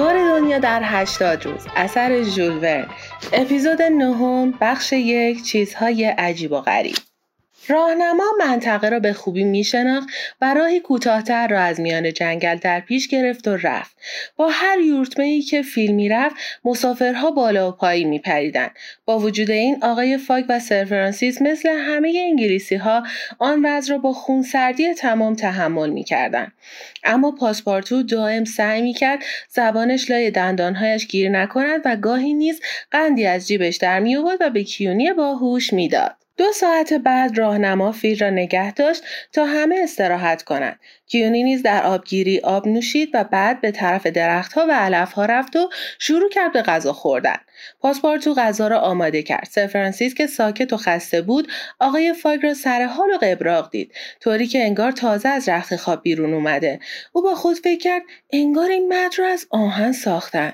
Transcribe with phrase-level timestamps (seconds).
[0.00, 2.86] دور دنیا در 80 روز اثر ژول
[3.32, 6.96] اپیزود نهم بخش یک چیزهای عجیب و غریب.
[7.68, 10.08] راهنما منطقه را به خوبی میشناخت
[10.40, 13.96] و راهی کوتاهتر را از میان جنگل در پیش گرفت و رفت.
[14.36, 18.70] با هر یورتمه ای که فیل می‌رفت مسافرها بالا و پایین میپریدند.
[19.04, 23.02] با وجود این آقای فاک و سر فرانسیس مثل همه انگلیسی ها
[23.38, 26.52] آن وضع را با خونسردی تمام تحمل می‌کردند.
[27.04, 33.48] اما پاسپارتو دائم سعی می‌کرد زبانش لای دندانهایش گیر نکند و گاهی نیز قندی از
[33.48, 36.16] جیبش در میآورد و به کیونی باهوش می‌داد.
[36.40, 40.80] دو ساعت بعد راهنما فیل را نگه داشت تا همه استراحت کنند.
[41.06, 45.70] کیونی نیز در آبگیری آب نوشید و بعد به طرف درختها و علفها رفت و
[45.98, 47.36] شروع کرد به غذا خوردن.
[47.80, 49.48] پاسپارتو غذا را آماده کرد.
[49.50, 51.48] سر فرانسیس که ساکت و خسته بود،
[51.80, 56.02] آقای فاگ را سر حال و قبراق دید، طوری که انگار تازه از رخت خواب
[56.02, 56.80] بیرون اومده.
[57.12, 60.52] او با خود فکر کرد انگار این مد را از آهن ساختن.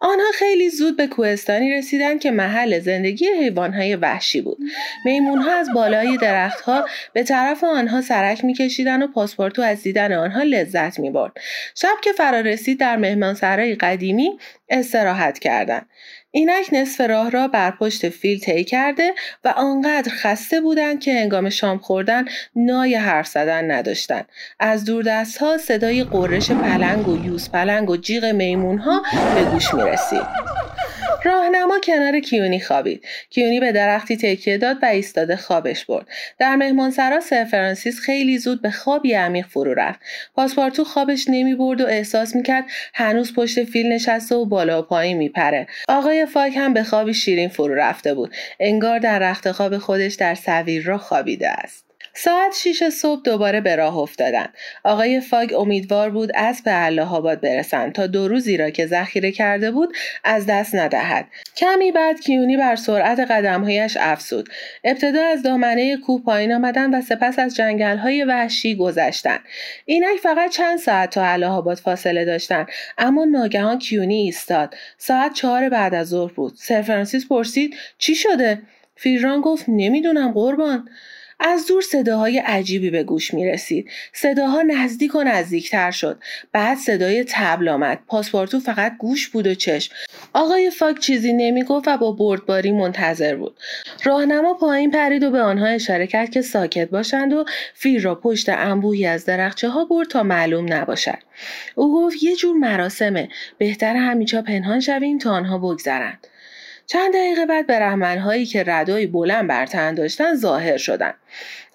[0.00, 4.58] آنها خیلی زود به کوهستانی رسیدند که محل زندگی حیوانهای وحشی بود.
[5.04, 10.98] میمونها از بالای درختها به طرف آنها سرک میکشیدند و پاسپورتو از دیدن آنها لذت
[10.98, 11.32] می‌برد.
[11.74, 15.86] شب که فرا رسید در مهمانسرای قدیمی استراحت کردند.
[16.34, 21.50] اینک نصف راه را بر پشت فیل طی کرده و آنقدر خسته بودند که هنگام
[21.50, 22.24] شام خوردن
[22.56, 24.28] نای حرف زدن نداشتند
[24.60, 29.02] از دور دست ها صدای غرش پلنگ و یوز پلنگ و جیغ میمون ها
[29.34, 30.61] به گوش می رسید.
[31.24, 33.04] راهنما کنار کیونی خوابید.
[33.30, 36.06] کیونی به درختی تکیه داد و ایستاده خوابش برد.
[36.38, 40.00] در مهمانسرا سر فرانسیس خیلی زود به خوابی عمیق فرو رفت.
[40.34, 45.16] پاسپارتو خوابش نمی برد و احساس می‌کرد هنوز پشت فیل نشسته و بالا و پایین
[45.16, 48.34] میپره آقای فاگ هم به خوابی شیرین فرو رفته بود.
[48.60, 51.91] انگار در رخت خواب خودش در سویر را خوابیده است.
[52.14, 54.54] ساعت شیش صبح دوباره به راه افتادند.
[54.84, 59.32] آقای فاگ امیدوار بود از به الله آباد برسند تا دو روزی را که ذخیره
[59.32, 61.26] کرده بود از دست ندهد.
[61.56, 64.48] کمی بعد کیونی بر سرعت قدمهایش افزود.
[64.84, 69.40] ابتدا از دامنه کوه پایین آمدند و سپس از جنگلهای وحشی گذشتند.
[69.84, 72.66] اینک فقط چند ساعت تا الله آباد فاصله داشتند
[72.98, 74.74] اما ناگهان کیونی ایستاد.
[74.98, 76.52] ساعت چهار بعد از ظهر بود.
[76.56, 78.62] سر فرانسیس پرسید چی شده؟
[78.96, 80.88] فیران گفت نمی‌دونم قربان.
[81.44, 83.90] از دور صداهای عجیبی به گوش می رسید.
[84.12, 86.22] صداها نزدیک و نزدیکتر شد.
[86.52, 87.98] بعد صدای تبل آمد.
[88.06, 89.94] پاسپورتو فقط گوش بود و چشم.
[90.32, 93.56] آقای فاک چیزی نمی گفت و با بردباری منتظر بود.
[94.04, 97.44] راهنما پایین پرید و به آنها اشاره کرد که ساکت باشند و
[97.74, 101.18] فیل را پشت انبوهی از درخچه ها برد تا معلوم نباشد.
[101.74, 103.28] او گفت یه جور مراسمه.
[103.58, 106.26] بهتر همیچا پنهان شویم تا آنها بگذرند.
[106.92, 111.14] چند دقیقه بعد برهمنهایی که ردایی بلند بر تن داشتند ظاهر شدند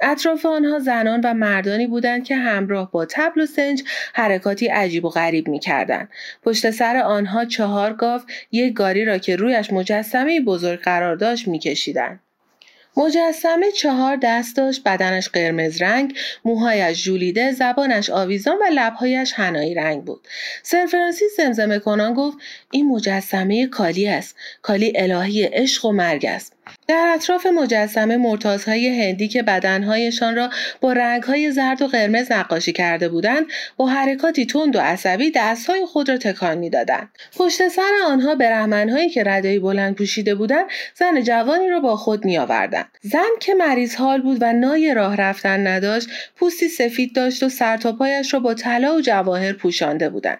[0.01, 3.83] اطراف آنها زنان و مردانی بودند که همراه با تبل و سنج
[4.13, 6.09] حرکاتی عجیب و غریب می‌کردند.
[6.44, 12.19] پشت سر آنها چهار گاو یک گاری را که رویش مجسمه بزرگ قرار داشت میکشیدند.
[12.97, 20.03] مجسمه چهار دست داشت بدنش قرمز رنگ موهایش ژولیده زبانش آویزان و لبهایش هنایی رنگ
[20.03, 20.28] بود.
[20.63, 22.38] سر فرانسیس زمزمه کنان گفت
[22.72, 24.36] این مجسمه کالی است.
[24.62, 26.56] کالی الهی عشق و مرگ است.
[26.88, 30.50] در اطراف مجسمه مرتازهای هندی که بدنهایشان را
[30.81, 33.45] با رنگهای زرد و قرمز نقاشی کرده بودند
[33.78, 37.09] با حرکاتی تند و عصبی دستهای خود را تکان می‌دادند.
[37.38, 42.89] پشت سر آنها برهمنهایی که ردایی بلند پوشیده بودند زن جوانی را با خود میآوردند.
[43.01, 48.33] زن که مریض حال بود و نای راه رفتن نداشت پوستی سفید داشت و سرتاپایش
[48.33, 50.39] را با طلا و جواهر پوشانده بودند.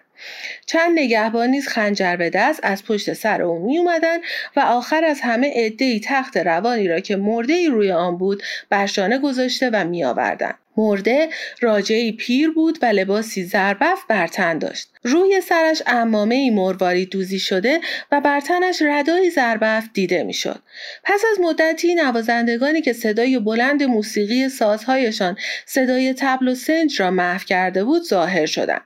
[0.66, 4.18] چند نگهبان نیز خنجر به دست از پشت سر او می اومدن
[4.56, 8.86] و آخر از همه عدهای تخت روانی را که مرده ای روی آن بود بر
[8.86, 10.54] شانه گذاشته و می آوردن.
[10.78, 11.28] مرده
[11.60, 14.90] راجعی پیر بود و لباسی زربف بر تن داشت.
[15.02, 17.80] روی سرش امامه ای مرواری دوزی شده
[18.12, 20.62] و بر تنش ردای زربف دیده می‌شد.
[21.04, 25.36] پس از مدتی نوازندگانی که صدای بلند موسیقی سازهایشان
[25.66, 28.82] صدای تبل و سنج را محو کرده بود ظاهر شدند.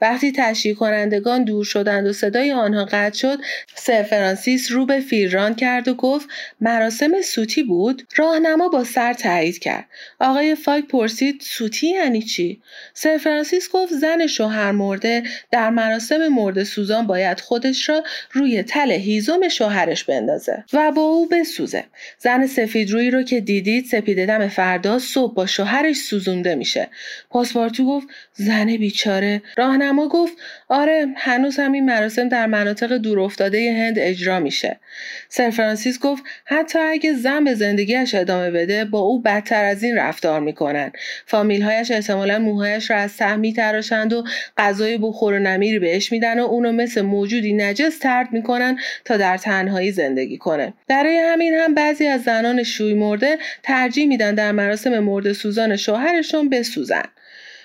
[0.00, 3.38] وقتی تشریح کنندگان دور شدند و صدای آنها قطع شد
[3.74, 6.28] سر فرانسیس رو به فیران کرد و گفت
[6.60, 9.86] مراسم سوتی بود؟ راهنما با سر تایید کرد.
[10.20, 12.62] آقای فاک پرسید سوتی یعنی چی؟
[12.94, 18.90] سر فرانسیس گفت زن شوهر مرده در مراسم مرده سوزان باید خودش را روی تل
[18.90, 21.84] هیزم شوهرش بندازه و با او بسوزه.
[22.18, 26.88] زن سفید روی رو که دیدید سپیده دم فردا صبح با شوهرش سوزونده میشه.
[27.30, 30.36] پاسپارتو گفت زن بیچاره؟ راهنما گفت
[30.68, 34.80] آره هنوز هم این مراسم در مناطق دورافتاده هند اجرا میشه.
[35.28, 39.96] سر فرانسیس گفت حتی اگه زن به زندگیش ادامه بده با او بدتر از این
[39.96, 40.92] رفتار می‌کنن.
[41.26, 44.24] فامیلهایش احتمالا موهایش را از سهم میتراشند و
[44.56, 49.36] غذای بخور و نمیری بهش میدن و اونو مثل موجودی نجس ترد می‌کنن تا در
[49.36, 50.74] تنهایی زندگی کنه.
[50.88, 56.48] برای همین هم بعضی از زنان شوی مرده ترجیح میدن در مراسم مرده سوزان شوهرشون
[56.48, 57.02] بسوزن.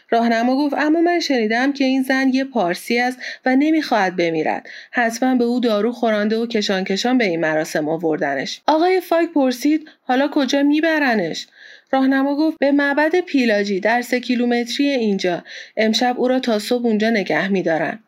[0.10, 4.70] راهنما گفت اما من شنیدم که این زن یه پارسی است و نمی‌خواهد بمیرد.
[4.92, 8.62] حتما به او دارو خورانده و کشان کشان به این مراسم آوردنش.
[8.68, 11.48] آقای فاک پرسید حالا کجا میبرنش؟
[11.92, 15.44] راهنما گفت به معبد پیلاجی در سه کیلومتری اینجا.
[15.78, 18.00] امشب او را تا صبح اونجا نگه میدارن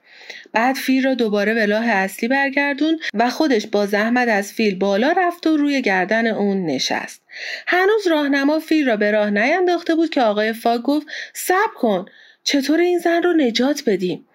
[0.53, 5.11] بعد فیل را دوباره به راه اصلی برگردون و خودش با زحمت از فیل بالا
[5.17, 7.21] رفت و روی گردن اون نشست.
[7.67, 12.05] هنوز راهنما فیل را به راه نینداخته بود که آقای فاگ گفت صبر کن
[12.43, 14.27] چطور این زن رو نجات بدیم؟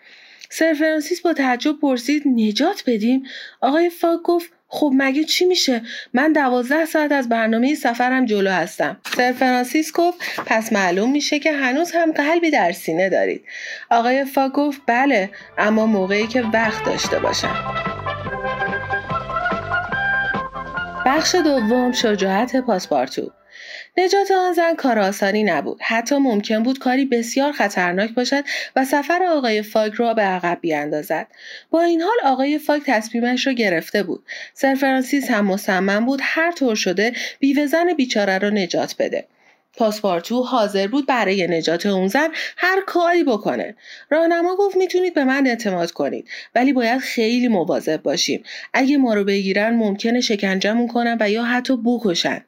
[0.50, 3.22] سر فرانسیس با تعجب پرسید نجات بدیم؟
[3.60, 5.82] آقای فاگ گفت خب مگه چی میشه؟
[6.14, 8.96] من دوازده ساعت از برنامه سفرم جلو هستم.
[9.16, 13.44] سر فرانسیس گفت پس معلوم میشه که هنوز هم قلبی در سینه دارید.
[13.90, 17.74] آقای فا گفت بله اما موقعی که وقت داشته باشم.
[21.06, 23.32] بخش دوم شجاعت پاسپارتو.
[23.98, 25.78] نجات آن زن کار آسانی نبود.
[25.82, 28.44] حتی ممکن بود کاری بسیار خطرناک باشد
[28.76, 31.26] و سفر آقای فاگ را به عقب بیاندازد.
[31.70, 34.24] با این حال آقای فاگ تصمیمش را گرفته بود.
[34.54, 39.26] سر فرانسیس هم مصمم بود هر طور شده بیوه زن بیچاره را نجات بده.
[39.76, 43.74] پاسپارتو حاضر بود برای نجات اون زن هر کاری بکنه.
[44.10, 48.42] راهنما گفت می‌تونید به من اعتماد کنید ولی باید خیلی مواظب باشیم.
[48.74, 52.44] اگه ما رو بگیرن ممکنه شکنجمون کنن و یا حتی بکشن.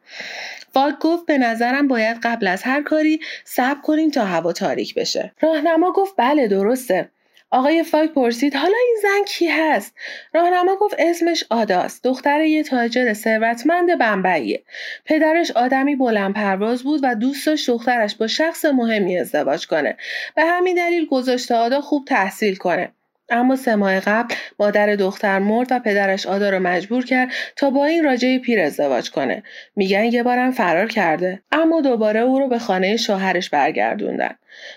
[0.73, 5.33] فاک گفت به نظرم باید قبل از هر کاری صبر کنیم تا هوا تاریک بشه.
[5.41, 7.11] راهنما گفت بله درسته.
[7.51, 9.95] آقای فاک پرسید حالا این زن کی هست؟
[10.35, 14.63] راهنما گفت اسمش آداست دختر یه تاجر ثروتمند بمبئیه.
[15.05, 19.97] پدرش آدمی بلند پرواز بود و دوست داشت دخترش با شخص مهمی ازدواج کنه.
[20.35, 22.93] به همین دلیل گذاشته آدا خوب تحصیل کنه.
[23.31, 27.85] اما سه ماه قبل مادر دختر مرد و پدرش آدا رو مجبور کرد تا با
[27.85, 29.43] این راجع پیر ازدواج کنه.
[29.77, 31.43] میگن یه بارم فرار کرده.
[31.53, 34.35] اما دوباره او رو به خانه شوهرش برگردوندن.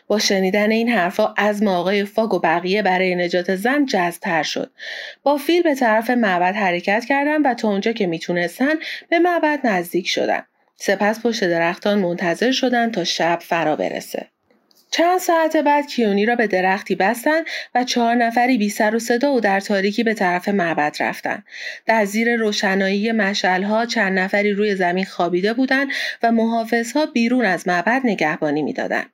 [0.08, 4.72] با شنیدن این حرفا از آقای فاگ و بقیه برای نجات زن جذبتر شد.
[5.24, 8.74] با فیل به طرف معبد حرکت کردن و تا اونجا که می‌تونستن
[9.10, 10.44] به معبد نزدیک شدن.
[10.76, 14.31] سپس پشت درختان منتظر شدن تا شب فرا برسه.
[14.92, 17.46] چند ساعت بعد کیونی را به درختی بستند
[17.76, 21.44] و چهار نفری بی سر و صدا و در تاریکی به طرف معبد رفتند.
[21.86, 25.92] در زیر روشنایی مشعلها چند نفری روی زمین خوابیده بودند
[26.24, 29.10] و محافظها بیرون از معبد نگهبانی می‌دادند.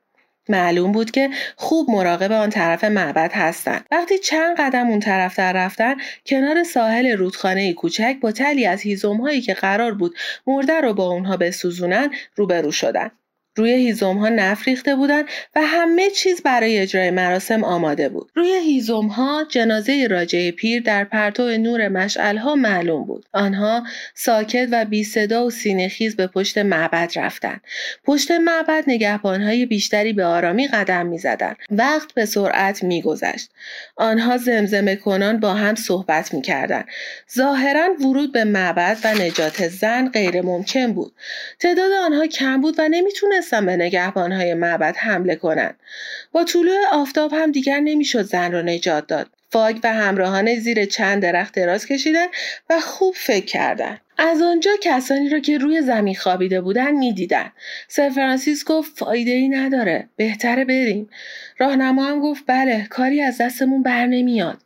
[0.48, 3.86] معلوم بود که خوب مراقب آن طرف معبد هستند.
[3.90, 5.94] وقتی چند قدم اون طرف در رفتن
[6.26, 10.16] کنار ساحل رودخانه کوچک با تلی از هیزم هایی که قرار بود
[10.46, 13.17] مرده رو با اونها بسوزونن روبرو شدند.
[13.58, 15.24] روی هیزم ها نف ریخته بودند
[15.56, 18.30] و همه چیز برای اجرای مراسم آماده بود.
[18.34, 23.24] روی هیزم ها جنازه راجه پیر در پرتو نور مشعل ها معلوم بود.
[23.32, 23.82] آنها
[24.14, 27.60] ساکت و بی صدا و سینهخیز به پشت معبد رفتند.
[28.04, 31.56] پشت معبد نگهبان های بیشتری به آرامی قدم می‌زدند.
[31.70, 33.50] وقت به سرعت میگذشت.
[33.96, 36.88] آنها زمزمه کنان با هم صحبت می‌کردند.
[37.36, 41.12] ظاهرا ورود به معبد و نجات زن غیر ممکن بود.
[41.60, 45.76] تعداد آنها کم بود و نمی‌تونست نمی‌تونستن به نگهبانهای معبد حمله کنند
[46.32, 49.30] با طلوع آفتاب هم دیگر نمی‌شد زن را نجات داد.
[49.50, 52.26] فاگ و همراهان زیر چند درخت دراز کشیدن
[52.70, 57.52] و خوب فکر کردند از آنجا کسانی را که روی زمین خوابیده بودن می‌دیدن.
[57.88, 60.08] سر فرانسیس گفت فایده ای نداره.
[60.16, 61.10] بهتره بریم.
[61.58, 64.58] راهنما هم گفت بله کاری از دستمون بر نمیاد.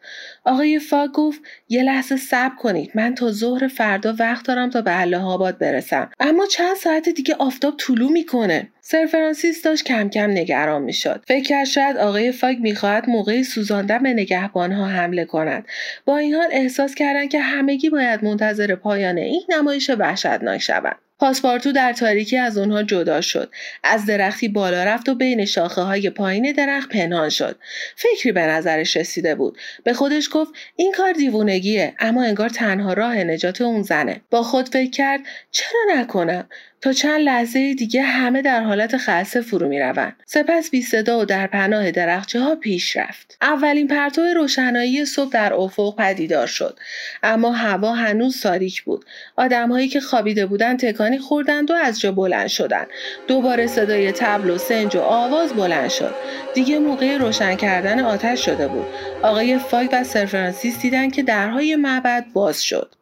[0.45, 5.01] آقای فاگ گفت یه لحظه صبر کنید من تا ظهر فردا وقت دارم تا به
[5.01, 6.11] الله آباد برسم.
[6.21, 8.69] اما چند ساعت دیگه آفتاب طلوع می‌کنه.
[8.81, 11.25] سر فرانسیس داشت کم کم نگران می‌شد.
[11.29, 15.65] فکر کرد شاید آقای فاگ می‌خواهد موقعی سوزاندن به نگهبانها حمله کند.
[16.05, 20.97] با این حال احساس کردند که همگی باید منتظر پایان این نمایش وحشتناک شوند.
[21.23, 23.51] پاسپارتو در تاریکی از اونها جدا شد.
[23.85, 27.59] از درختی بالا رفت و بین شاخه های پایین درخت پنهان شد.
[27.97, 29.59] فکری به نظرش رسیده بود.
[29.85, 34.21] به خودش گفت این کار دیوونگیه اما انگار تنها راه نجات اون زنه.
[34.31, 36.49] با خود فکر کرد چرا نکنم؟
[36.83, 40.23] تا چند لحظه دیگه همه در حالت خلصه فرو می روند.
[40.27, 43.39] سپس بی صدا و در پناه درخچه ها پیش رفت.
[43.43, 46.79] اولین پرتو روشنایی صبح در افق پدیدار شد.
[47.23, 49.05] اما هوا هنوز تاریک بود.
[49.37, 52.87] آدمهایی که خوابیده بودند تکانی خوردند و از جا بلند شدند.
[53.29, 56.15] دوباره صدای تبل و سنج و آواز بلند شد.
[56.55, 58.87] دیگه موقع روشن کردن آتش شده بود.
[59.23, 62.95] آقای فاگ و سر فرانسیس دیدند که درهای معبد باز شد.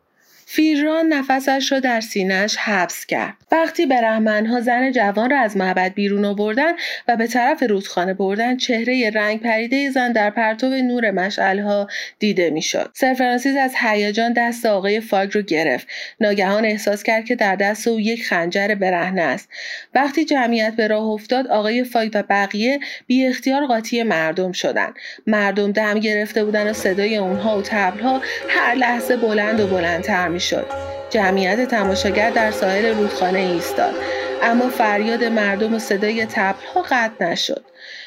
[0.53, 3.35] فیران نفسش را در سینهش حبس کرد.
[3.53, 6.73] وقتی برهمنها زن جوان را از معبد بیرون آوردن
[7.09, 11.89] و به طرف رودخانه بردن چهره رنگ پریده زن در پرتو نور مشعلها
[12.19, 12.91] دیده می‌شد.
[12.95, 15.87] سر فرانسیس از هیجان دست آقای فاگ رو گرفت.
[16.21, 19.49] ناگهان احساس کرد که در دست او یک خنجر برهنه است.
[19.95, 24.95] وقتی جمعیت به راه افتاد آقای فاگ و بقیه بی اختیار قاطی مردم شدند.
[25.27, 30.67] مردم دم گرفته بودن و صدای اونها و تبلها هر لحظه بلند و بلندتر شد.
[31.11, 33.95] جمعیت تماشاگر در ساحل رودخانه ایستاد
[34.43, 37.65] اما فریاد مردم و صدای تبلها قطع نشد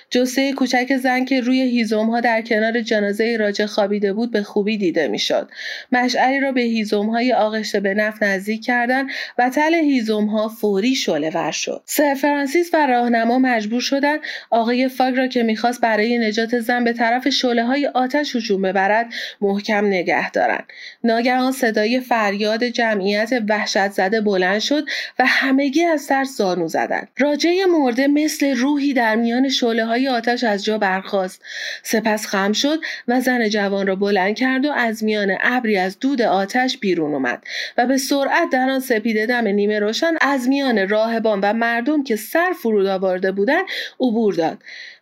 [0.09, 4.77] جسه کوچک زن که روی هیزوم ها در کنار جنازه راجه خوابیده بود به خوبی
[4.77, 5.49] دیده می‌شد.
[5.91, 10.95] مشعری را به هیزوم های آغشته به نفت نزدیک کردند و تل هیزوم ها فوری
[10.95, 11.81] شعله ور شد.
[11.85, 16.93] سر فرانسیس و راهنما مجبور شدند آقای فاگ را که می‌خواست برای نجات زن به
[16.93, 20.65] طرف شعله های آتش هجوم ببرد محکم نگه دارند.
[21.03, 24.85] ناگهان صدای فریاد جمعیت وحشت زده بلند شد
[25.19, 27.07] و همگی از ترس زانو زدند.
[27.17, 31.41] راجه مرده مثل روحی در میان شعله های آتش از جا برخاست.
[31.83, 36.21] سپس خم شد و زن جوان را بلند کرد و از میان ابری از دود
[36.21, 37.43] آتش بیرون اومد
[37.77, 42.15] و به سرعت در آن سپیده دم نیمه روشن از میان راهبان و مردم که
[42.15, 43.65] سر فرود آورده بودند
[43.99, 44.57] عبور داد.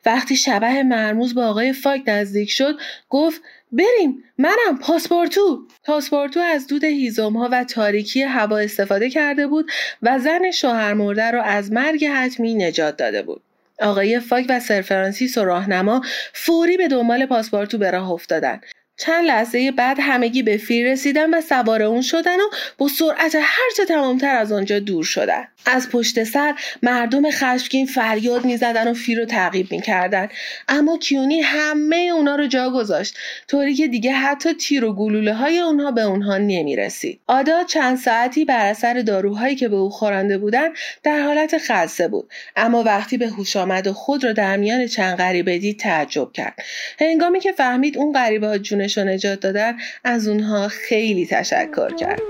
[0.06, 3.42] وقتی شبه مرموز با آقای فاک نزدیک شد گفت
[3.72, 5.68] بریم منم پاسپورتو.
[5.84, 11.32] پاسپورتو از دود هیزم ها و تاریکی هوا استفاده کرده بود و زن شوهر مرده
[11.32, 13.42] را از مرگ حتمی نجات داده بود.
[13.82, 16.02] آقای فاگ و سر فرانسیس و راهنما
[16.34, 18.62] فوری به دنبال پاسپارتو به راه افتادن.
[19.02, 22.44] چند لحظه بعد همگی به فیل رسیدن و سوار اون شدن و
[22.78, 25.48] با سرعت هرچه تمامتر از آنجا دور شدن.
[25.66, 26.54] از پشت سر
[26.84, 30.30] مردم خشمگین فریاد می‌زدن و فیل رو تعقیب می‌کردن.
[30.70, 33.18] اما کیونی همه اونا رو جا گذاشت.
[33.48, 37.20] طوری که دیگه حتی تیر و گلوله های اونها به اونها نمی‌رسید.
[37.28, 40.70] آدا چند ساعتی بر اثر داروهایی که به او خورانده بودن
[41.04, 42.30] در حالت خلصه بود.
[42.56, 46.60] اما وقتی به هوش آمد و خود را در میان چند غریبه دید تعجب کرد.
[47.00, 52.22] هنگامی که فهمید اون غریبه ها جونش رو نجات دادن از اونها خیلی تشکر کرد.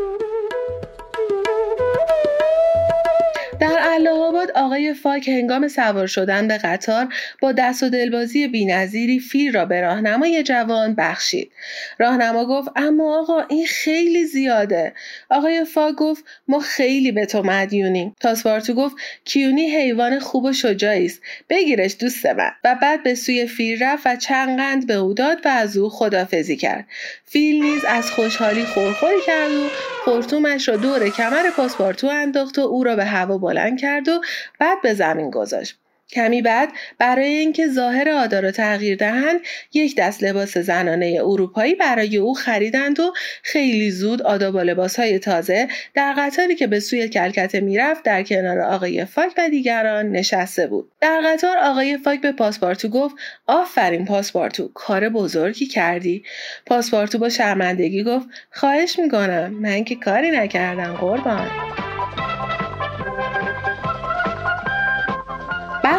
[3.91, 9.53] در الهاباد آقای فاک هنگام سوار شدن به قطار با دست و دلبازی بینظیری فیل
[9.53, 11.51] را به راهنمای جوان بخشید.
[11.99, 14.93] راهنما گفت اما آقا این خیلی زیاده.
[15.29, 18.15] آقای فاک گفت ما خیلی به تو مدیونیم.
[18.19, 18.95] تاسپارتو گفت
[19.25, 21.21] کیونی حیوان خوب و شجاعی است.
[21.49, 22.51] بگیرش دوست من.
[22.63, 25.89] و بعد به سوی فیل رفت و چند قند به او داد و از او
[25.89, 26.85] خدافزی کرد.
[27.25, 29.67] فیل نیز از خوشحالی خورخوری کرد و
[30.05, 34.21] خورتومش را دور کمر پاسپارتو انداخت و او را به هوا بلند کرد و
[34.59, 35.77] بعد به زمین گذاشت.
[36.11, 39.39] کمی بعد برای اینکه ظاهر آدا را تغییر دهند
[39.73, 45.67] یک دست لباس زنانه اروپایی برای او خریدند و خیلی زود آدا با لباسهای تازه
[45.93, 50.91] در قطاری که به سوی کلکته می‌رفت در کنار آقای فاک و دیگران نشسته بود.
[51.01, 53.15] در قطار آقای فاک به پاسپارتو گفت
[53.47, 56.23] آفرین پاسپارتو کار بزرگی کردی.
[56.65, 61.47] پاسپارتو با شرمندگی گفت خواهش می‌کنم من که کاری نکردم قربان.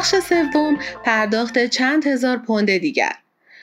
[0.02, 3.12] بخش سوم پرداخت چند هزار پوند دیگر.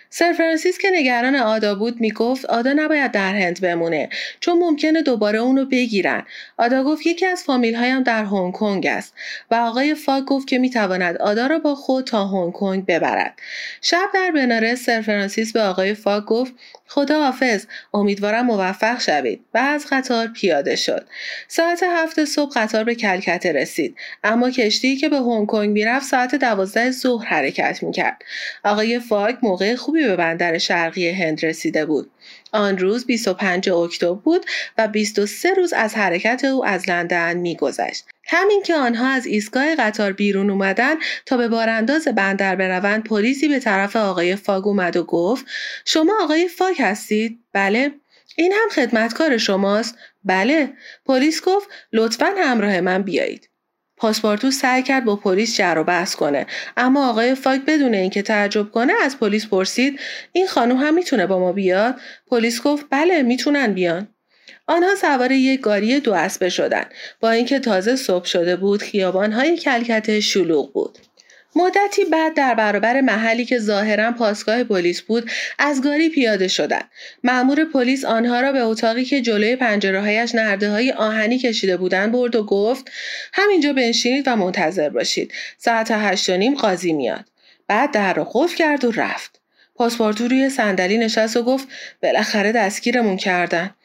[0.09, 5.39] سر فرانسیس که نگران آدا بود می‌گفت آدا نباید در هند بمونه چون ممکنه دوباره
[5.39, 6.25] اونو بگیرن.
[6.57, 9.13] آدا گفت یکی از فامیل هایم در هنگ کنگ است
[9.51, 13.39] و آقای فاک گفت که می‌تواند آدا را با خود تا هنگ کنگ ببرد.
[13.81, 16.53] شب در بنارس سر فرانسیس به آقای فاک گفت
[16.91, 19.45] خدا حافظ امیدوارم موفق شوید.
[19.53, 21.07] و از قطار پیاده شد.
[21.47, 23.95] ساعت هفت صبح قطار به کلکته رسید.
[24.23, 28.21] اما کشتی که به هنگ کنگ می‌رفت ساعت دوازده ظهر حرکت می‌کرد.
[28.63, 32.11] آقای فاک موقع خوبی به بندر شرقی هند رسیده بود.
[32.51, 34.45] آن روز 25 اکتبر بود
[34.77, 38.05] و 23 روز از حرکت او از لندن میگذشت.
[38.27, 43.59] همین که آنها از ایستگاه قطار بیرون اومدن تا به بارانداز بندر بروند پلیسی به
[43.59, 45.45] طرف آقای فاگ اومد و گفت
[45.85, 47.91] شما آقای فاگ هستید؟ بله.
[48.35, 50.73] این هم خدمتکار شماست؟ بله.
[51.05, 53.49] پلیس گفت لطفا همراه من بیایید.
[53.99, 56.45] پاسپورتو سعی کرد با پلیس جر و بحث کنه.
[56.77, 59.99] اما آقای فاک بدون اینکه تعجب کنه از پلیس پرسید
[60.31, 61.95] این خانم هم می‌تونه با ما بیاد؟
[62.27, 64.07] پلیس گفت بله می‌تونن بیان.
[64.67, 66.93] آنها سوار یک گاری دو اسبه شدند.
[67.19, 70.97] با اینکه تازه صبح شده بود خیابانهای کلکته شلوغ بود.
[71.55, 76.89] مدتی بعد در برابر محلی که ظاهرا پاسگاه پلیس بود از گاری پیاده شدند.
[77.23, 82.35] مأمور پلیس آنها را به اتاقی که جلوی پنجرههایش نرده های آهنی کشیده بودند برد
[82.35, 82.91] و گفت
[83.33, 85.33] همینجا بنشینید و منتظر باشید.
[85.57, 87.25] ساعت هشت و نیم قاضی میاد.
[87.67, 89.39] بعد در را قفل کرد و رفت.
[89.75, 91.67] پاسپورتو روی صندلی نشست و گفت
[92.03, 93.75] بالاخره دستگیرمون کردن.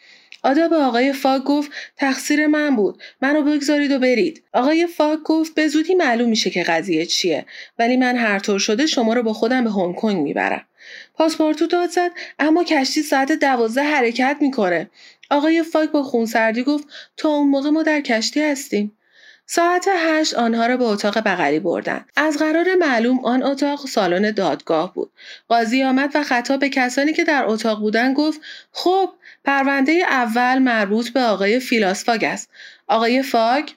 [0.44, 3.02] آدا به آقای فاک گفت تقصیر من بود.
[3.20, 4.42] منو بگذارید و برید.
[4.52, 7.46] آقای فاک گفت به زودی معلوم میشه که قضیه چیه.
[7.78, 10.66] ولی من هر طور شده شما رو با خودم به هنگ کنگ می‌برم.
[11.14, 14.90] پاسپورتو داد زد اما کشتی ساعت دوازده حرکت می‌کنه.
[15.30, 18.96] آقای فاک با خونسردی گفت تا اون موقع ما در کشتی هستیم.
[19.46, 24.94] ساعت هشت آنها را به اتاق بغلی بردند از قرار معلوم آن اتاق سالن دادگاه
[24.94, 25.10] بود.
[25.48, 28.40] قاضی آمد و خطاب به کسانی که در اتاق بودند گفت
[28.72, 29.10] خب
[29.44, 32.50] پرونده اول مربوط به آقای فیلاسفاگ است.
[32.86, 33.70] آقای فاگ؟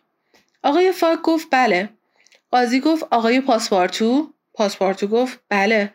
[0.64, 1.90] آقای فاگ گفت بله.
[2.52, 5.94] قاضی گفت آقای پاسپارتو؟ پاسپارتو گفت بله.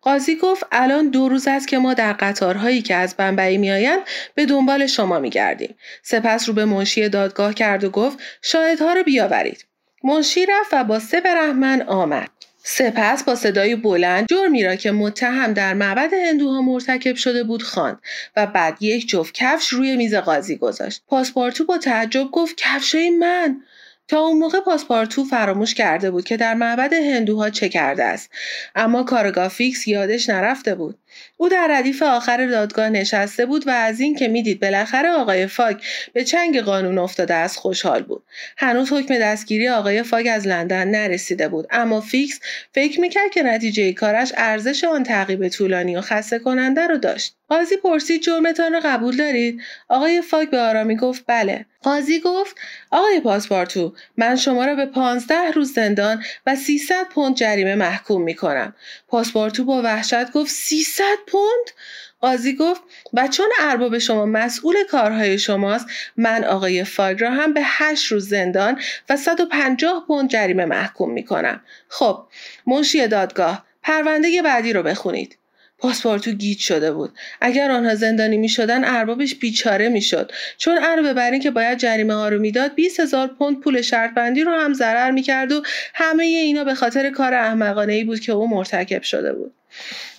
[0.00, 4.00] قاضی گفت الان دو روز است که ما در قطارهایی که از بمبئی میآیند
[4.34, 5.74] به دنبال شما میگردیم.
[6.02, 9.66] سپس رو به منشی دادگاه کرد و گفت شاهدها رو بیاورید.
[10.04, 12.30] منشی رفت و با سه رحمن آمد.
[12.66, 17.98] سپس با صدای بلند جرمی را که متهم در معبد هندوها مرتکب شده بود خواند
[18.36, 21.02] و بعد یک جفت کفش روی میز قاضی گذاشت.
[21.06, 23.60] پاسپارتو با تعجب گفت کفشای من؟
[24.08, 28.30] تا اون موقع پاسپارتو فراموش کرده بود که در معبد هندوها چه کرده است.
[28.74, 30.98] اما کارگاه فیکس یادش نرفته بود.
[31.36, 35.84] او در ردیف آخر دادگاه نشسته بود و از این که می‌دید بالاخره آقای فاگ
[36.12, 38.22] به چنگ قانون افتاده است خوشحال بود.
[38.56, 41.66] هنوز حکم دستگیری آقای فاگ از لندن نرسیده بود.
[41.70, 42.40] اما فیکس
[42.74, 47.34] فکر می‌کرد که نتیجه کارش ارزش آن تعقیب طولانی و خسته کننده رو داشت.
[47.48, 51.66] قاضی پرسید جرمتان را قبول دارید؟ آقای فاگ به آرامی گفت بله.
[51.82, 52.56] قاضی گفت
[52.90, 58.34] آقای پاسپارتو من شما را به پانزده روز زندان و 300 پوند جریمه محکوم می
[58.34, 58.74] کنم.
[59.08, 61.70] پاسپارتو با وحشت گفت 300 پوند؟
[62.20, 62.82] قاضی گفت
[63.12, 68.28] و چون ارباب شما مسئول کارهای شماست من آقای فاگ را هم به 8 روز
[68.28, 71.60] زندان و 150 پوند جریمه محکوم می کنم.
[71.88, 72.26] خب
[72.66, 75.38] منشی دادگاه پرونده بعدی رو بخونید.
[75.78, 81.12] پاسپورتو گیج شده بود اگر آنها زندانی می شدن اربابش بیچاره می شد چون علاوه
[81.12, 84.74] بر که باید جریمه ها رو می‌داد 20 هزار پوند پول شرط بندی رو هم
[84.74, 85.62] ضرر می کرد و
[85.94, 89.54] همه اینا به خاطر کار احمقانه ای بود که او مرتکب شده بود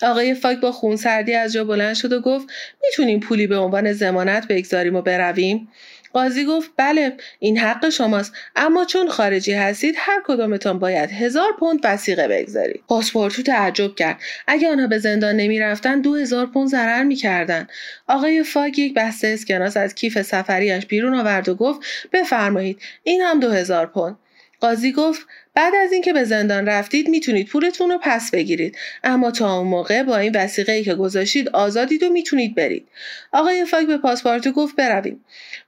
[0.02, 2.48] آقای فاک با خونسردی از جا بلند شد و گفت
[2.84, 5.68] می‌تونیم پولی به عنوان زمانت بگذاریم و برویم؟
[6.14, 11.80] قاضی گفت بله این حق شماست اما چون خارجی هستید هر کدامتان باید هزار پوند
[11.84, 12.84] وسیقه بگذارید.
[12.88, 14.20] پاسپورتو تعجب کرد.
[14.48, 17.70] اگه آنها به زندان نمی‌رفتند دو هزار پوند ضرر می‌کردند
[18.08, 21.80] آقای فاگ یک بسته اسکناس از کیف سفریش بیرون آورد و گفت
[22.14, 24.18] بفرمایید این هم دو هزار پوند.
[24.60, 25.22] قاضی گفت
[25.56, 28.78] بعد از اینکه به زندان رفتید می‌تونید پولتون رو پس بگیرید.
[29.04, 32.88] اما تا اون موقع با این وسیقه ای که گذاشتید آزادید و می‌تونید برید.
[33.32, 35.26] آقای فاک به پاسپارتو گفت برویم.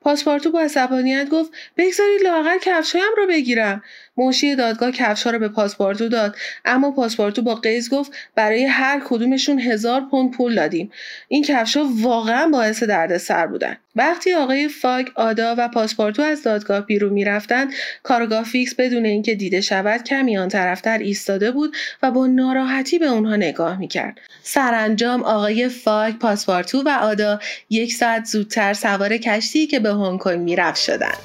[0.07, 3.83] پاسپارتو با عصبانیت گفت بگذارید لاغر کفشایم رو بگیرم.
[4.17, 6.35] منشی دادگاه کفشها رو به پاسپارتو داد.
[6.65, 10.91] اما پاسپارتو با قیز گفت برای هر کدومشون هزار پوند پول دادیم.
[11.27, 13.77] این کفشها واقعا باعث دردسر بودن.
[13.95, 19.61] وقتی آقای فاگ آدا و پاسپارتو از دادگاه بیرون می‌رفتند کارگاه فیکس بدون اینکه دیده
[19.61, 24.17] شود کمی آن طرفتر ایستاده بود و با ناراحتی به اونها نگاه می‌کرد.
[24.43, 27.39] سرانجام آقای فاگ پاسپارتو و آدا
[27.69, 31.17] یک ساعت زودتر سوار کشتی که به هنگ کنگ می‌رفت شدند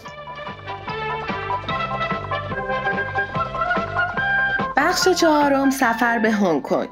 [4.77, 6.89] بخش چهارم سفر به هنگ کنگ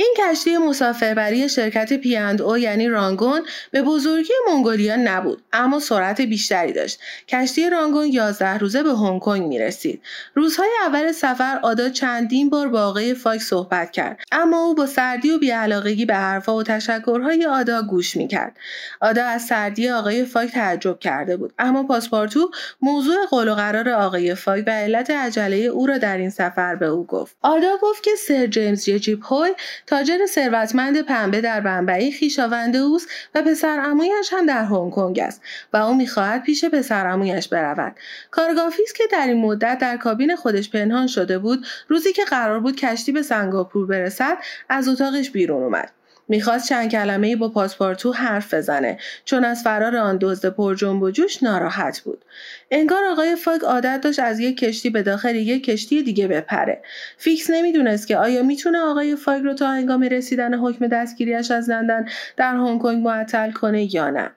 [0.00, 6.72] این کشتی مسافربری شرکت پیاند او یعنی رانگون به بزرگی منگولیا نبود اما سرعت بیشتری
[6.72, 7.00] داشت.
[7.28, 10.02] کشتی رانگون 11 روزه به هنگ کنگ می رسید
[10.34, 15.30] روزهای اول سفر آدا چندین بار با آقای فاک صحبت کرد اما او با سردی
[15.30, 18.56] و بیعلاقگی به حرفها و تشکرهای آدا گوش می کرد
[19.00, 24.34] آدا از سردی آقای فاک تعجب کرده بود اما پاسپارتو موضوع قول و قرار آقای
[24.34, 27.36] فاک و علت عجله او را در این سفر به او گفت.
[27.42, 29.54] آدا گفت که سر جیمز یجیب هوی
[29.88, 35.42] تاجر ثروتمند پنبه در بمبئی خویشاوند اوست و پسر عمویش هم در هنگ کنگ است
[35.72, 37.96] و او می‌خواهد پیش پسر عمویش برود
[38.30, 41.66] کارآگاه فیکس که در این مدت در کابین خودش پنهان شده بود.
[41.88, 45.97] روزی که قرار بود کشتی به سنگاپور برسد از اتاقش بیرون اومد.
[46.28, 51.02] می‌خواست چند کلمه ای با پاسپارتو حرف بزنه چون از فرار آن دزد پر جنب
[51.02, 52.24] و جوش ناراحت بود.
[52.70, 56.82] انگار آقای فاگ عادت داشت از یک کشتی به داخل یک کشتی دیگه بپره.
[57.16, 62.06] فیکس نمی‌دونست که آیا می‌تونه آقای فاگ رو تا هنگام رسیدن حکم دستگیریش از لندن
[62.36, 64.30] در هنگ کنگ معطل کنه یا نه.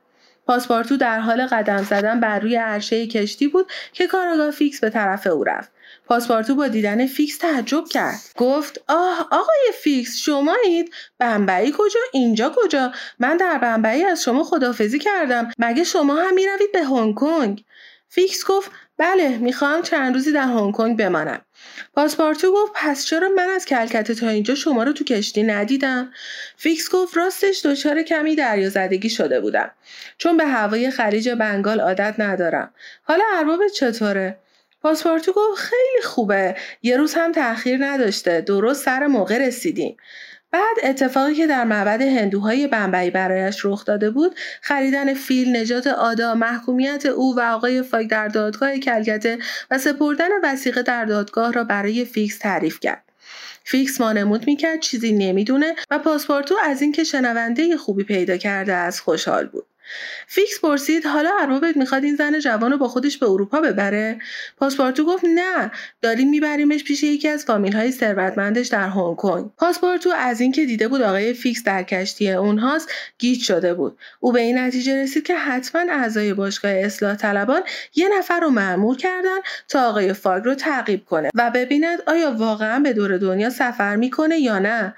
[0.47, 5.27] پاسپارتو در حال قدم زدن بر روی عرشه کشتی بود که کارآگاه فیکس به طرف
[5.27, 5.71] او رفت.
[6.05, 8.19] پاسپارتو با دیدن فیکس تعجب کرد.
[8.37, 10.93] گفت آه آقای فیکس شمایید.
[11.19, 15.51] بمبئی کجا؟ اینجا کجا؟ من در بمبئی از شما خداحافظی کردم.
[15.57, 17.63] مگه شما هم می‌روید به هنگ کنگ؟
[18.09, 21.41] فیکس گفت بله می‌خواهم چند روزی در هنگ کنگ بمانم.
[21.93, 26.11] پاسپارتو گفت پس چرا من از کلکته تا اینجا شما رو تو کشتی ندیدم؟
[26.57, 29.71] فیکس گفت راستش دچار کمی دریازدگی شده بودم.
[30.17, 32.73] چون به هوای خلیج بنگال عادت ندارم.
[33.03, 34.37] حالا اربابت چطوره؟
[34.81, 36.55] پاسپارتو گفت خیلی خوبه.
[36.81, 38.41] یه روز هم تاخیر نداشته.
[38.41, 39.97] درست سر موقع رسیدیم.
[40.51, 46.35] بعد اتفاقی که در معبد هندوهای بمبئی برایش رخ داده بود خریدن فیل نجات آدا
[46.35, 49.37] محکومیت او و آقای فاگ در دادگاه کلکته
[49.71, 53.03] و سپردن وثیقه در دادگاه را برای فیکس تعریف کرد.
[53.63, 59.45] فیکس وانمود می‌کرد چیزی نمی‌دونه و پاسپارتو از اینکه شنونده خوبی پیدا کرده است خوشحال
[59.45, 59.65] بود.
[60.27, 64.19] فیکس پرسید حالا اربابت می‌خواد این زن جوان رو با خودش به اروپا ببره؟
[64.57, 69.49] پاسپارتو گفت نه داریم میبریمش پیش یکی از فامیل های ثروتمندش در هنگ کنگ.
[69.57, 73.97] پاسپارتو از اینکه دیده بود آقای فیکس در کشتی اونهاست گیج شده بود.
[74.19, 77.61] او به این نتیجه رسید که حتما اعضای باشگاه اصلاح طلبان
[77.95, 82.79] یه نفر رو مأمور کردن تا آقای فاگ رو تعقیب کنه و ببیند آیا واقعا
[82.79, 84.95] به دور دنیا سفر می‌کنه یا نه.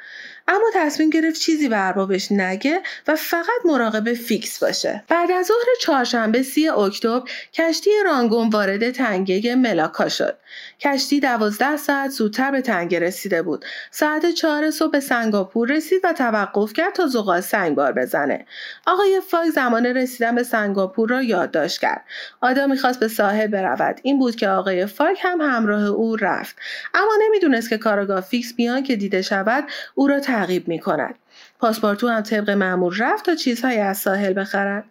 [0.47, 5.03] اما تصمیم گرفت چیزی به اربابش نگه و فقط مراقب فیکس باشه.
[5.08, 7.21] بعد از ظهر چهارشنبه سی اکتبر
[7.53, 10.38] کشتی رانگون وارد تنگه ملاکا شد.
[10.79, 13.65] کشتی دوازده ساعت زودتر به تنگه رسیده بود.
[13.91, 18.45] ساعت چهار صبح به سنگاپور رسید و توقف کرد تا زغال سنگ بار بزنه.
[18.88, 22.06] آقای فاگ زمان رسیدن به سنگاپور را یادداشت کرد.
[22.41, 23.99] آدا می‌خواست به ساحل برود.
[24.03, 26.56] این بود که آقای فاگ هم همراه او رفت.
[26.93, 29.63] اما نمی‌دونست که کارآگاه فیکس بی آن که دیده شود
[29.95, 31.15] او را تعقیب می کند.
[31.60, 34.84] پاسپارتو هم طبق معمول رفت تا چیزهایی از ساحل بخرد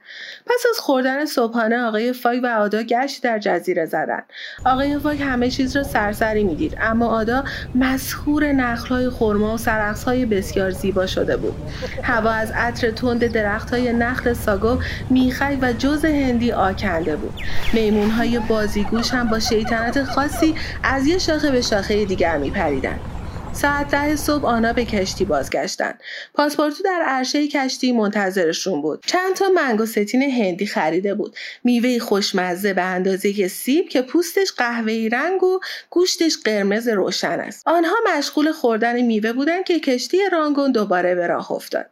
[0.47, 4.25] پس از خوردن صبحانه آقای فاگ و آدا گشتی در جزیره زدند
[4.67, 10.71] آقای فاگ همه چیز را سرسری می‌دید اما آدا مسحور نخلهای خرما و سرخس‌های بسیار
[10.71, 11.55] زیبا شده بود.
[12.03, 14.79] هوا از عطر تند درختهای نخل ساگو
[15.11, 17.35] میخک و جز هندی آکنده بود.
[17.73, 23.12] میمونهای بازیگوش هم با شیطنت خاصی از یه شاخه به شاخه دیگر میپریدند
[23.55, 25.95] ساعت ده صبح آنها به کشتی بازگشتن.
[26.35, 29.05] پاسپورتو در عرشه کشتی منتظرشون بود.
[29.07, 31.37] چند تا منگو ستین هندی خریده بود.
[31.65, 35.61] میوه خوشمزه به اندازه سیب که پوستش قهوه‌ای رنگ و
[35.91, 37.62] گوشتش قرمز روشن است.
[37.67, 41.87] آنها مشغول خوردن میوه بودند که کشتی رانگون دوباره به راه افتاد.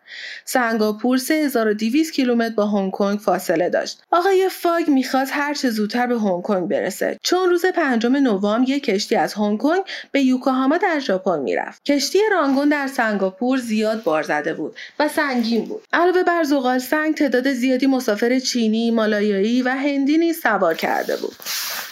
[0.45, 4.03] سنگاپور 3200 کیلومتر با هنگ کنگ فاصله داشت.
[4.11, 7.19] آقای فاگ می‌خواست هر چه زودتر به هنگ کنگ برسه.
[7.23, 11.85] چون روز پنجم نوامبر یک کشتی از هنگ کنگ به یوکوهاما در ژاپن می‌رفت.
[11.85, 15.83] کشتی رانگون در سنگاپور زیاد بار زده بود و سنگین بود.
[15.93, 21.37] علاوه بر زغال سنگ تعداد زیادی مسافر چینی مالایایی و هندی نیز سوار کرده بود.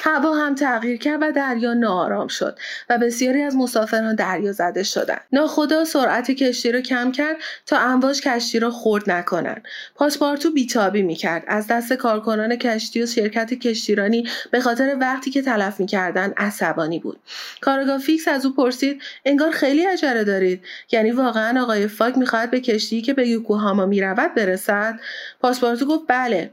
[0.00, 2.58] هوا هم تغییر کرد و دریا ناآرام شد
[2.90, 5.20] و بسیاری از مسافران دریا زده شدند.
[5.32, 9.62] ناخدا سرعت کشتی را کم کرد تا امواج کشتی را خرد نکنند.
[9.94, 11.44] پاسپارتو بیتابی می‌کرد.
[11.46, 17.20] از دست کارکنان کشتی و شرکت کشتیرانی به خاطر وقتی که تلف می‌کردند عصبانی بود.
[17.60, 20.64] کارآگاه فیکس از او پرسید انگار خیلی عجله دارید.
[20.92, 25.00] یعنی واقعا آقای فاگ می‌خواهد به کشتی که به یوکوهاما می‌رود برسد.
[25.40, 26.50] پاسپارتو گفت بله.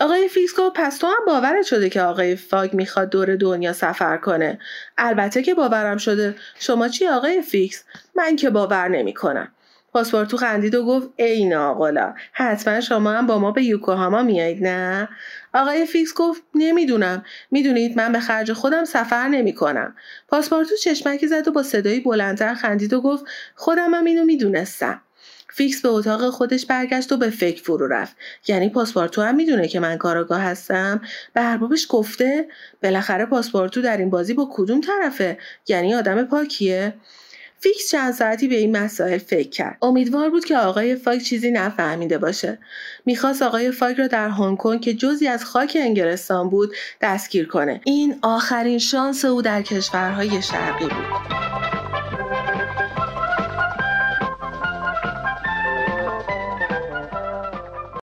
[0.00, 4.16] آقای فیکس گفت پس تو هم باورت شده که آقای فاگ می‌خواد دور دنیا سفر
[4.16, 4.58] کنه.
[4.98, 6.34] البته که باورم شده.
[6.58, 9.48] شما چی آقای فیکس؟ من که باور نمی‌کنم.
[9.94, 15.08] پاسپارتو خندید و گفت ای ناقلا حتما شما هم با ما به یوکوهاما میایید نه؟
[15.54, 17.24] آقای فیکس گفت نمی‌دونم.
[17.50, 19.94] می‌دونید من به خرج خودم سفر نمی‌کنم.
[20.28, 25.00] پاسپارتو چشمکی زد و با صدایی بلندتر خندید و گفت خودم هم اینو می‌دونستم.
[25.48, 28.16] فیکس به اتاق خودش برگشت و به فکر فرو رفت.
[28.48, 31.00] یعنی پاسپارتو هم می‌دونه که من کارآگاه هستم؟
[31.34, 32.48] به اربابش گفته
[32.82, 36.94] بالاخره پاسپارتو در این بازی با کدوم طرفه؟ یعنی آدم پاکیه؟
[37.64, 39.78] فیکس چند ساعتی به این مسائل فکر کرد.
[39.82, 42.58] امیدوار بود که آقای فاک چیزی نفهمیده باشه.
[43.06, 47.80] می‌خواست آقای فاک را در هنگ کنگ که جزی از خاک انگلستان بود دستگیر کنه.
[47.84, 52.03] این آخرین شانس او در کشورهای شرقی بود.